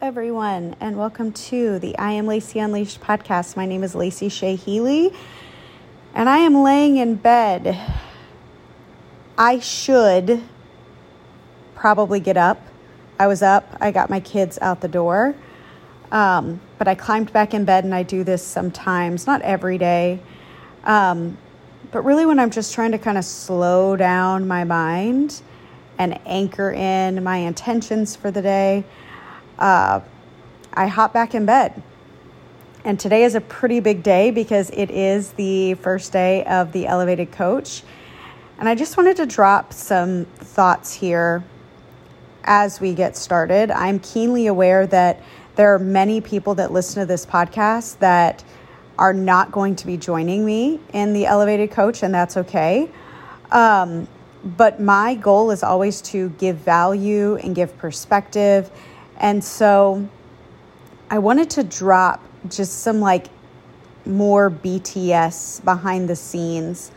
[0.00, 3.56] Everyone, and welcome to the I Am Lacey Unleashed podcast.
[3.56, 5.12] My name is Lacey Shea Healy,
[6.14, 7.78] and I am laying in bed.
[9.36, 10.42] I should
[11.74, 12.60] probably get up.
[13.18, 15.34] I was up, I got my kids out the door,
[16.10, 20.20] um, but I climbed back in bed, and I do this sometimes, not every day,
[20.84, 21.36] um,
[21.90, 25.42] but really when I'm just trying to kind of slow down my mind
[25.98, 28.84] and anchor in my intentions for the day
[29.62, 30.00] uh,
[30.74, 31.80] I hop back in bed.
[32.84, 36.88] And today is a pretty big day because it is the first day of the
[36.88, 37.84] elevated coach.
[38.58, 41.44] And I just wanted to drop some thoughts here
[42.42, 43.70] as we get started.
[43.70, 45.22] I'm keenly aware that
[45.54, 48.42] there are many people that listen to this podcast that
[48.98, 52.90] are not going to be joining me in the elevated coach, and that's okay.
[53.52, 54.08] Um,
[54.44, 58.72] but my goal is always to give value and give perspective
[59.22, 60.06] and so
[61.08, 63.28] I wanted to drop just some like
[64.04, 66.90] more BTS behind the scenes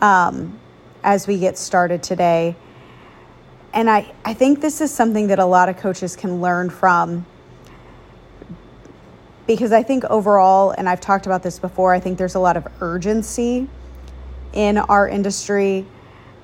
[0.00, 0.58] um,
[1.04, 2.56] as we get started today.
[3.74, 7.26] And I, I think this is something that a lot of coaches can learn from
[9.46, 12.56] because I think overall, and I've talked about this before, I think there's a lot
[12.58, 13.66] of urgency
[14.52, 15.86] in our industry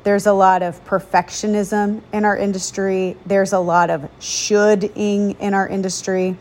[0.04, 3.16] there's a lot of perfectionism in our industry.
[3.24, 6.36] There's a lot of shoulding in our industry.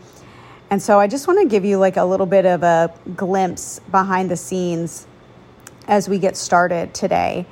[0.70, 3.80] And so I just want to give you like a little bit of a glimpse
[3.90, 5.06] behind the scenes
[5.88, 7.46] as we get started today.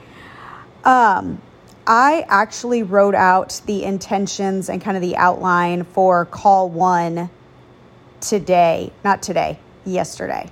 [0.84, 1.40] Um,
[1.86, 7.30] I actually wrote out the intentions and kind of the outline for call one
[8.20, 10.50] today, not today, yesterday.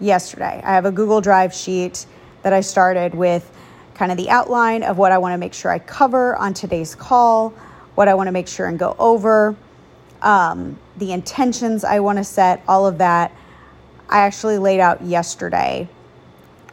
[0.00, 0.60] Yesterday.
[0.64, 2.06] I have a Google Drive sheet
[2.42, 3.50] that I started with
[4.00, 6.94] kind of the outline of what I want to make sure I cover on today's
[6.94, 7.50] call,
[7.96, 9.54] what I want to make sure and go over,
[10.22, 13.30] um, the intentions I want to set, all of that.
[14.08, 15.86] I actually laid out yesterday.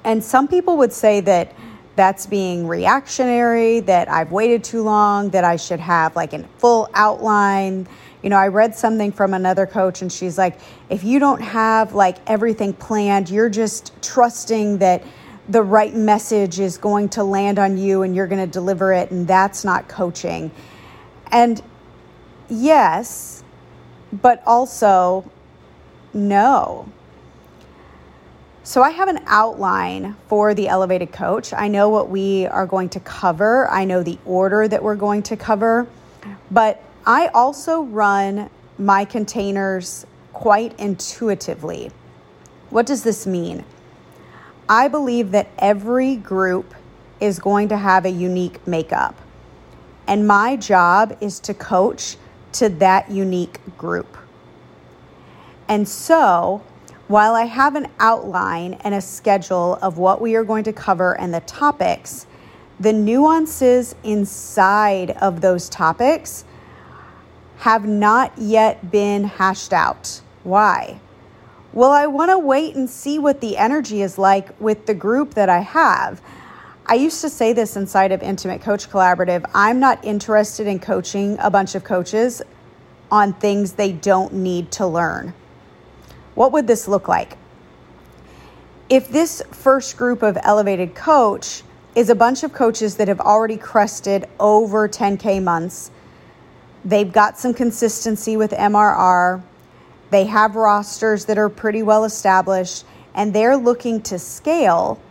[0.06, 1.54] And some people would say that
[1.98, 6.90] that's being reactionary, that I've waited too long, that I should have like a full
[6.94, 7.90] outline.
[8.24, 11.94] You know, I read something from another coach and she's like, if you don't have
[11.94, 15.04] like everything planned, you're just trusting that
[15.50, 19.12] the right message is going to land on you and you're going to deliver it,
[19.12, 20.52] and that's not coaching.
[21.32, 21.62] And
[22.50, 23.44] yes,
[24.12, 25.30] but also
[26.14, 26.92] no.
[28.64, 31.54] So I have an outline for the elevated coach.
[31.54, 35.24] I know what we are going to cover, I know the order that we're going
[35.24, 35.88] to cover,
[36.52, 41.92] but I also run my containers quite intuitively.
[42.70, 43.64] What does this mean?
[44.70, 46.74] I believe that every group
[47.20, 49.16] is going to have a unique makeup.
[50.08, 52.18] And my job is to coach
[52.54, 54.18] to that unique group.
[55.68, 56.64] And so,
[57.08, 61.18] while I have an outline and a schedule of what we are going to cover
[61.18, 62.26] and the topics,
[62.80, 66.46] the nuances inside of those topics
[67.60, 70.22] have not yet been hashed out.
[70.44, 71.00] Why?
[71.78, 75.36] Well, I want to wait and see what the energy is like with the group
[75.36, 76.24] that I have.
[76.88, 81.38] I used to say this inside of Intimate Coach Collaborative I'm not interested in coaching
[81.38, 82.42] a bunch of coaches
[83.12, 85.36] on things they don't need to learn.
[86.34, 87.38] What would this look like?
[88.90, 91.62] If this first group of elevated coach
[91.94, 95.92] is a bunch of coaches that have already crested over 10K months,
[96.84, 99.44] they've got some consistency with MRR
[100.10, 105.02] they have rosters that are pretty well established and they're looking to scale.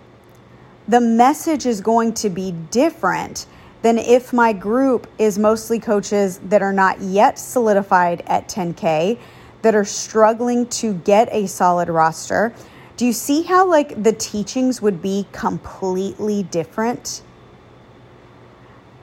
[0.89, 3.47] The message is going to be different
[3.83, 9.19] than if my group is mostly coaches that are not yet solidified at 10K,
[9.63, 12.55] that are struggling to get a solid roster.
[12.97, 17.23] Do you see how like the teachings would be completely different?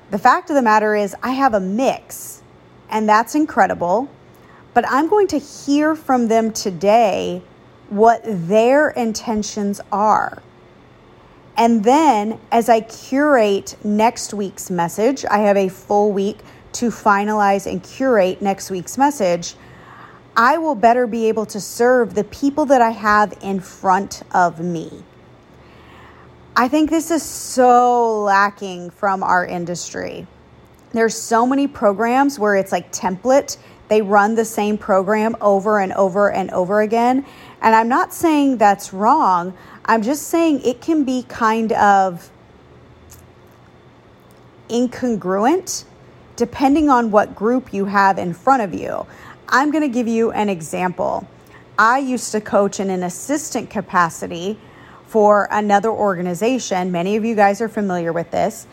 [0.09, 2.41] The fact of the matter is I have a mix
[2.89, 4.09] and that's incredible
[4.73, 7.41] but I'm going to hear from them today
[7.89, 10.41] what their intentions are.
[11.55, 16.39] And then as I curate next week's message, I have a full week
[16.73, 19.55] to finalize and curate next week's message.
[20.35, 24.59] I will better be able to serve the people that I have in front of
[24.59, 25.03] me.
[26.55, 30.25] I think this is so lacking from our industry.
[30.91, 33.57] There's so many programs where it's like template
[33.93, 37.23] they run the same program over and over and over again.
[37.61, 39.55] And I'm not saying that's wrong.
[39.85, 42.31] I'm just saying it can be kind of
[44.67, 45.85] incongruent
[46.35, 49.05] depending on what group you have in front of you.
[49.47, 51.27] I'm going to give you an example.
[51.77, 54.57] I used to coach in an assistant capacity
[55.05, 56.91] for another organization.
[56.91, 58.65] Many of you guys are familiar with this.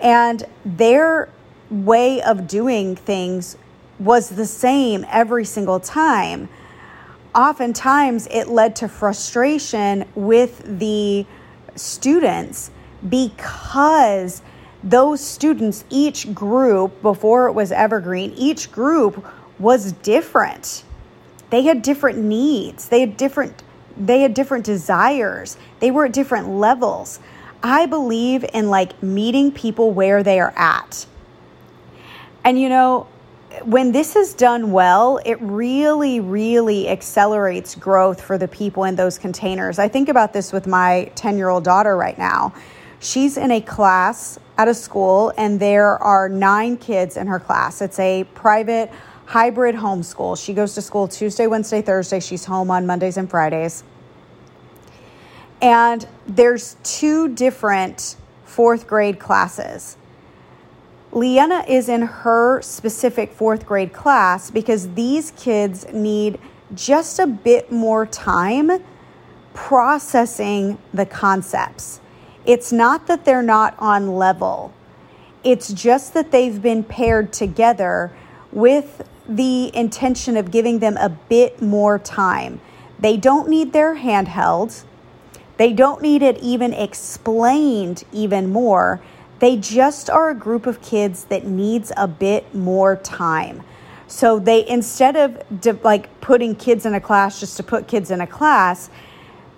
[0.00, 1.28] And their
[1.68, 3.58] way of doing things
[3.98, 6.48] was the same every single time.
[7.34, 11.26] Oftentimes, it led to frustration with the
[11.74, 12.70] students
[13.08, 14.42] because
[14.82, 19.24] those students, each group, before it was Evergreen, each group
[19.58, 20.84] was different.
[21.50, 22.88] They had different needs.
[22.88, 23.62] They had different
[23.96, 25.56] they had different desires.
[25.78, 27.20] They were at different levels.
[27.62, 31.06] I believe in like meeting people where they are at.
[32.42, 33.06] And you know,
[33.62, 39.18] when this is done well, it really, really accelerates growth for the people in those
[39.18, 39.78] containers.
[39.78, 42.54] I think about this with my 10 year old daughter right now.
[43.00, 47.82] She's in a class at a school, and there are nine kids in her class.
[47.82, 48.90] It's a private
[49.26, 50.42] hybrid homeschool.
[50.42, 52.20] She goes to school Tuesday, Wednesday, Thursday.
[52.20, 53.84] She's home on Mondays and Fridays.
[55.60, 59.96] And there's two different fourth grade classes.
[61.14, 66.40] Leanna is in her specific fourth grade class because these kids need
[66.74, 68.82] just a bit more time
[69.52, 72.00] processing the concepts.
[72.44, 74.74] It's not that they're not on level,
[75.44, 78.10] it's just that they've been paired together
[78.50, 82.60] with the intention of giving them a bit more time.
[82.98, 84.84] They don't need their handheld.
[85.56, 89.00] They don't need it even explained even more.
[89.40, 93.62] They just are a group of kids that needs a bit more time.
[94.06, 98.10] So they instead of de- like putting kids in a class just to put kids
[98.10, 98.90] in a class,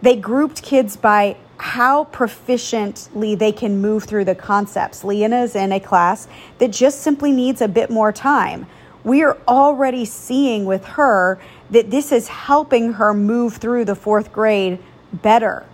[0.03, 5.05] they grouped kids by how proficiently they can move through the concepts.
[5.05, 6.29] Leanna is in a class
[6.59, 8.67] that just simply needs a bit more time.
[9.05, 11.39] We are already seeing with her
[11.71, 14.79] that this is helping her move through the fourth grade
[15.13, 15.65] better.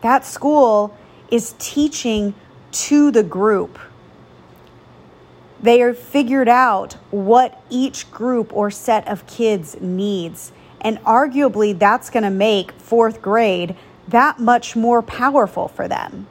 [0.00, 0.96] That school
[1.30, 2.34] is teaching
[2.84, 3.78] to the group.
[5.60, 10.52] They are figured out what each group or set of kids needs.
[10.80, 13.74] And arguably, that's going to make fourth grade
[14.08, 16.26] that much more powerful for them.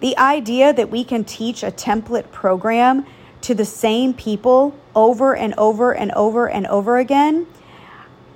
[0.00, 3.06] The idea that we can teach a template program
[3.42, 7.46] to the same people over and over and over and over again,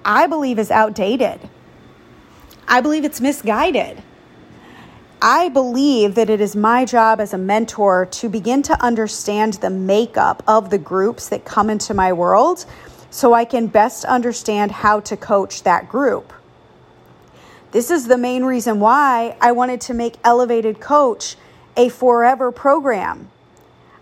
[0.05, 1.49] I believe is outdated.
[2.69, 4.03] I believe it's misguided.
[5.23, 9.69] I believe that it is my job as a mentor to begin to understand the
[9.69, 12.65] makeup of the groups that come into my world
[13.11, 16.33] so I can best understand how to coach that group.
[17.73, 21.37] This is the main reason why I wanted to make Elevated Coach
[21.77, 23.29] a forever program.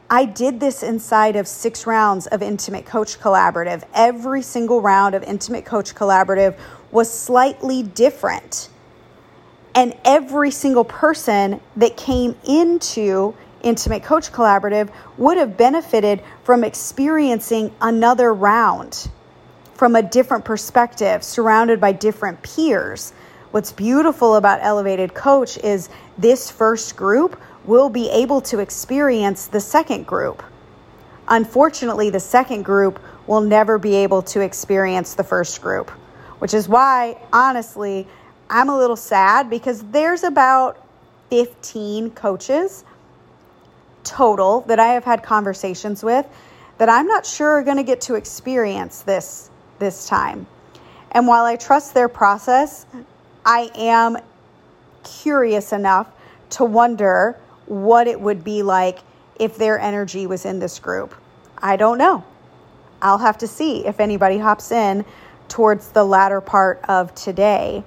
[0.09, 3.83] I did this inside of six rounds of Intimate Coach Collaborative.
[3.93, 6.57] Every single round of Intimate Coach Collaborative
[6.93, 8.69] was slightly different.
[9.79, 17.73] And every single person that came into Intimate Coach Collaborative would have benefited from experiencing
[17.81, 19.09] another round
[19.75, 23.13] from a different perspective, surrounded by different peers.
[23.53, 29.61] What's beautiful about Elevated Coach is this first group will be able to experience the
[29.61, 30.43] second group.
[31.29, 32.99] Unfortunately, the second group
[33.29, 35.91] will never be able to experience the first group,
[36.41, 38.09] which is why, honestly,
[38.51, 40.85] I'm a little sad because there's about
[41.31, 42.85] 15 coaches
[44.05, 46.27] total that I have had conversations with
[46.79, 50.47] that I'm not sure are going to get to experience this this time.
[51.13, 52.87] And while I trust their process,
[53.45, 54.17] I am
[55.05, 56.09] curious enough
[56.51, 59.01] to wonder what it would be like
[59.39, 61.15] if their energy was in this group.
[61.59, 62.25] I don't know.
[63.01, 65.05] I'll have to see if anybody hops in
[65.49, 67.85] towards the latter part of today.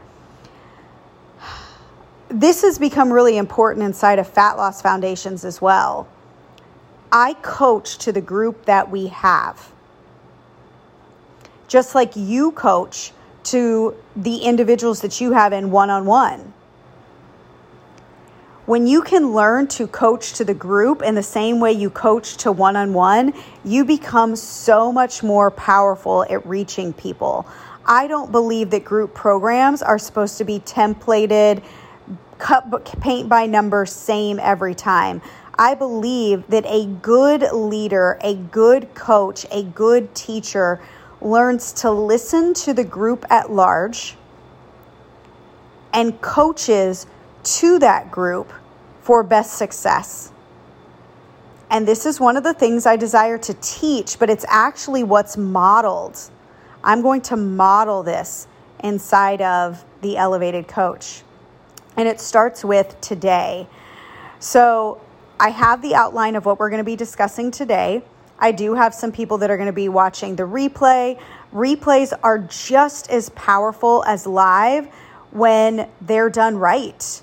[2.33, 6.07] This has become really important inside of Fat Loss Foundations as well.
[7.11, 9.73] I coach to the group that we have.
[11.67, 13.11] Just like you coach
[13.43, 16.53] to the individuals that you have in one on one.
[18.65, 22.37] When you can learn to coach to the group in the same way you coach
[22.37, 23.33] to one on one,
[23.65, 27.45] you become so much more powerful at reaching people.
[27.85, 31.61] I don't believe that group programs are supposed to be templated,
[32.41, 35.21] cut paint by number, same every time.
[35.57, 40.81] I believe that a good leader, a good coach, a good teacher
[41.21, 44.17] learns to listen to the group at large
[45.93, 47.05] and coaches
[47.43, 48.51] to that group
[49.01, 50.31] for best success.
[51.69, 55.37] And this is one of the things I desire to teach, but it's actually what's
[55.37, 56.19] modeled.
[56.83, 58.47] I'm going to model this
[58.83, 61.23] inside of the elevated coach.
[61.97, 63.67] And it starts with today.
[64.39, 65.01] So
[65.39, 68.03] I have the outline of what we're going to be discussing today.
[68.39, 71.19] I do have some people that are going to be watching the replay.
[71.53, 74.87] Replays are just as powerful as live
[75.31, 77.21] when they're done right.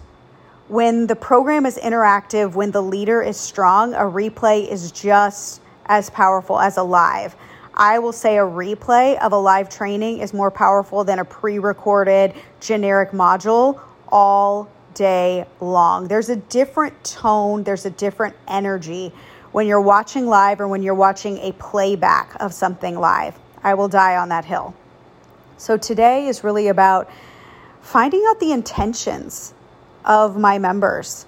[0.69, 6.11] When the program is interactive, when the leader is strong, a replay is just as
[6.11, 7.35] powerful as a live.
[7.75, 11.59] I will say a replay of a live training is more powerful than a pre
[11.59, 16.09] recorded generic module all day long.
[16.09, 19.13] There's a different tone, there's a different energy
[19.53, 23.39] when you're watching live or when you're watching a playback of something live.
[23.63, 24.75] I will die on that hill.
[25.57, 27.11] So today is really about
[27.81, 29.55] finding out the intentions
[30.05, 31.25] of my members.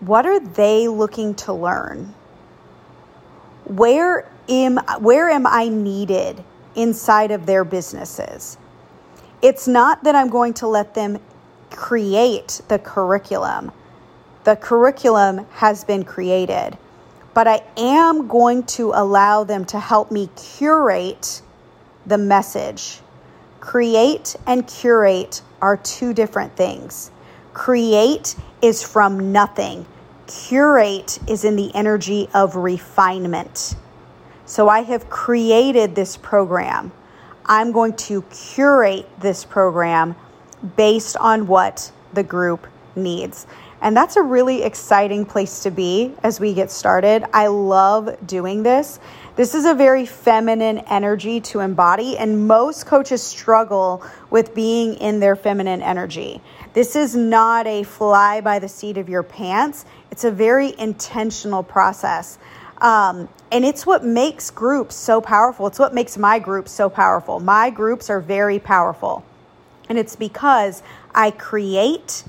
[0.00, 2.14] What are they looking to learn?
[3.64, 6.44] Where am where am I needed
[6.74, 8.58] inside of their businesses?
[9.40, 11.18] It's not that I'm going to let them
[11.74, 13.72] create the curriculum.
[14.44, 16.78] The curriculum has been created,
[17.32, 21.42] but I am going to allow them to help me curate
[22.06, 23.00] the message.
[23.60, 27.10] Create and curate are two different things.
[27.54, 29.86] Create is from nothing,
[30.26, 33.76] curate is in the energy of refinement.
[34.46, 36.92] So I have created this program.
[37.46, 40.16] I'm going to curate this program
[40.76, 42.66] based on what the group
[42.96, 43.46] needs.
[43.80, 47.24] And that's a really exciting place to be as we get started.
[47.34, 48.98] I love doing this.
[49.36, 55.20] This is a very feminine energy to embody, and most coaches struggle with being in
[55.20, 56.40] their feminine energy.
[56.72, 61.62] This is not a fly by the seat of your pants, it's a very intentional
[61.62, 62.38] process.
[62.78, 65.66] Um, and it's what makes groups so powerful.
[65.66, 67.40] It's what makes my group so powerful.
[67.40, 69.24] My groups are very powerful.
[69.88, 70.82] And it's because
[71.14, 72.24] I create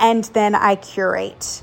[0.00, 1.62] and then I curate.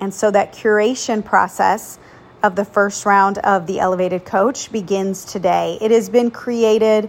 [0.00, 1.98] And so that curation process
[2.42, 5.78] of the first round of the elevated coach begins today.
[5.80, 7.08] It has been created,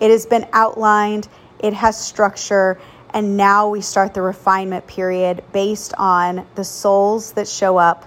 [0.00, 2.78] it has been outlined, it has structure,
[3.10, 8.04] and now we start the refinement period based on the souls that show up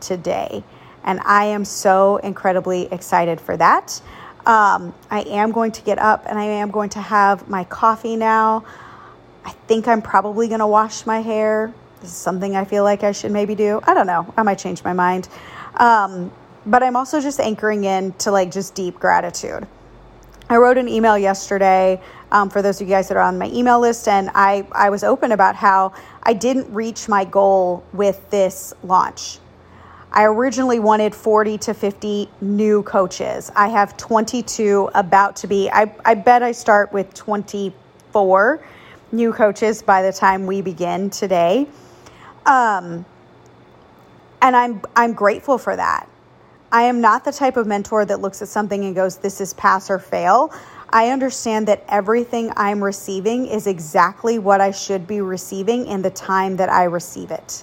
[0.00, 0.64] today.
[1.04, 4.02] And I am so incredibly excited for that.
[4.48, 8.16] Um, I am going to get up and I am going to have my coffee
[8.16, 8.64] now.
[9.44, 11.72] I think I'm probably going to wash my hair.
[12.00, 13.78] This is something I feel like I should maybe do.
[13.84, 14.32] I don't know.
[14.38, 15.28] I might change my mind.
[15.74, 16.32] Um,
[16.64, 19.66] but I'm also just anchoring in to like just deep gratitude.
[20.48, 22.00] I wrote an email yesterday
[22.32, 24.88] um, for those of you guys that are on my email list, and I, I
[24.88, 29.40] was open about how I didn't reach my goal with this launch.
[30.10, 33.50] I originally wanted 40 to 50 new coaches.
[33.54, 35.70] I have 22 about to be.
[35.70, 38.64] I, I bet I start with 24
[39.12, 41.66] new coaches by the time we begin today.
[42.46, 43.04] Um,
[44.40, 46.08] and I'm I'm grateful for that.
[46.70, 49.52] I am not the type of mentor that looks at something and goes, "This is
[49.54, 50.52] pass or fail."
[50.90, 56.10] I understand that everything I'm receiving is exactly what I should be receiving in the
[56.10, 57.62] time that I receive it.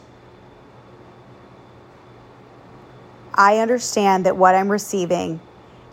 [3.35, 5.39] I understand that what I'm receiving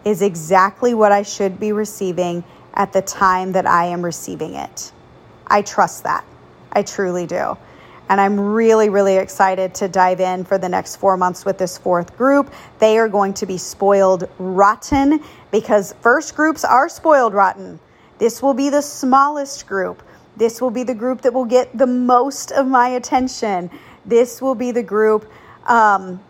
[0.04, 2.44] is exactly what I should be receiving
[2.75, 4.92] at the time that I am receiving it.
[5.46, 6.25] I trust that.
[6.72, 7.56] I truly do.
[8.08, 11.78] And I'm really, really excited to dive in for the next four months with this
[11.78, 12.52] fourth group.
[12.78, 17.78] They are going to be spoiled rotten because first groups are spoiled rotten.
[18.18, 20.02] This will be the smallest group.
[20.37, 23.70] This will be the group that will get the most of my attention.
[24.04, 25.30] This will be the group
[25.66, 26.20] um,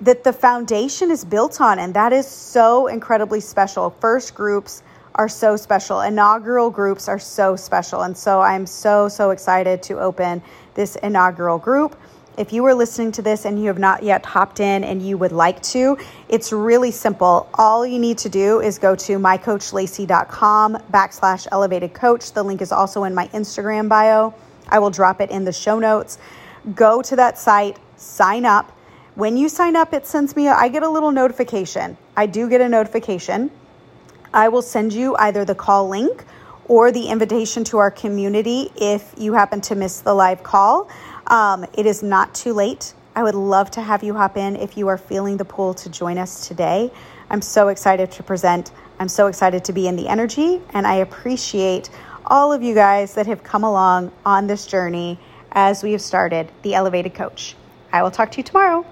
[0.00, 1.78] that the foundation is built on.
[1.78, 3.90] And that is so incredibly special.
[4.00, 4.82] First groups
[5.14, 8.02] are so special, inaugural groups are so special.
[8.02, 10.40] And so I'm so, so excited to open
[10.74, 11.98] this inaugural group.
[12.38, 15.18] If you are listening to this and you have not yet hopped in and you
[15.18, 17.50] would like to, it's really simple.
[17.54, 22.32] All you need to do is go to mycoachlacy.com backslash elevated coach.
[22.32, 24.32] The link is also in my Instagram bio.
[24.68, 26.18] I will drop it in the show notes.
[26.74, 28.72] Go to that site, sign up
[29.14, 31.96] when you sign up, it sends me, I get a little notification.
[32.16, 33.50] I do get a notification.
[34.32, 36.24] I will send you either the call link
[36.66, 40.88] or the invitation to our community if you happen to miss the live call.
[41.26, 42.94] Um, it is not too late.
[43.16, 45.90] I would love to have you hop in if you are feeling the pull to
[45.90, 46.92] join us today.
[47.28, 48.70] I'm so excited to present.
[49.00, 51.90] I'm so excited to be in the energy, and I appreciate
[52.26, 55.18] all of you guys that have come along on this journey
[55.50, 57.56] as we have started the Elevated Coach.
[57.92, 58.86] I will talk to you tomorrow.